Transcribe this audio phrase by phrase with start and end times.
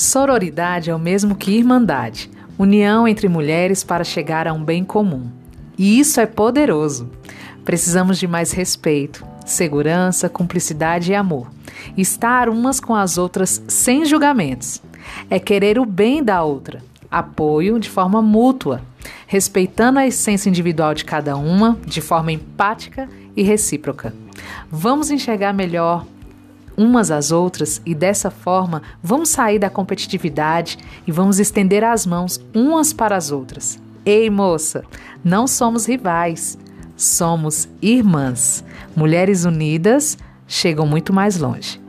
[0.00, 5.30] Sororidade é o mesmo que irmandade, união entre mulheres para chegar a um bem comum.
[5.76, 7.10] E isso é poderoso.
[7.66, 11.50] Precisamos de mais respeito, segurança, cumplicidade e amor.
[11.98, 14.80] Estar umas com as outras sem julgamentos.
[15.28, 18.80] É querer o bem da outra, apoio de forma mútua,
[19.26, 23.06] respeitando a essência individual de cada uma de forma empática
[23.36, 24.14] e recíproca.
[24.70, 26.06] Vamos enxergar melhor
[26.76, 32.40] umas às outras e dessa forma vamos sair da competitividade e vamos estender as mãos
[32.54, 33.78] umas para as outras.
[34.04, 34.82] Ei, moça,
[35.22, 36.58] não somos rivais,
[36.96, 38.64] somos irmãs.
[38.96, 40.16] Mulheres unidas
[40.46, 41.80] chegam muito mais longe.